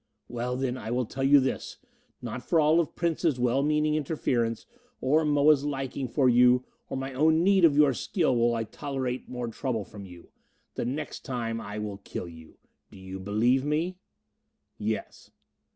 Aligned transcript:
"Well 0.27 0.57
then, 0.57 0.79
I 0.79 0.89
will 0.89 1.05
tell 1.05 1.23
you 1.23 1.39
this: 1.39 1.77
not 2.23 2.41
for 2.41 2.59
all 2.59 2.79
of 2.79 2.95
Prince's 2.95 3.39
well 3.39 3.61
meaning 3.61 3.93
interference, 3.93 4.65
or 4.99 5.23
Moa's 5.23 5.63
liking 5.63 6.07
for 6.07 6.27
you, 6.27 6.65
or 6.89 6.97
my 6.97 7.13
own 7.13 7.43
need 7.43 7.65
of 7.65 7.75
your 7.75 7.93
skill, 7.93 8.35
will 8.35 8.55
I 8.55 8.63
tolerate 8.63 9.29
more 9.29 9.47
trouble 9.49 9.85
from 9.85 10.07
you. 10.07 10.31
The 10.73 10.85
next 10.85 11.19
time 11.23 11.61
I 11.61 11.77
will 11.77 11.97
kill 11.99 12.27
you. 12.27 12.57
Do 12.89 12.97
you 12.97 13.19
believe 13.19 13.63
me?" 13.63 13.99
"Yes." 14.79 15.29